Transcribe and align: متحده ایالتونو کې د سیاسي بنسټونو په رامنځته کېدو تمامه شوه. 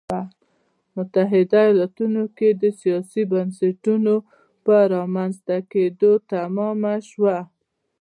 متحده 0.95 1.59
ایالتونو 1.67 2.23
کې 2.37 2.49
د 2.61 2.63
سیاسي 2.81 3.21
بنسټونو 3.31 4.13
په 4.65 4.75
رامنځته 4.93 5.55
کېدو 5.71 6.11
تمامه 6.31 6.95
شوه. 7.09 7.37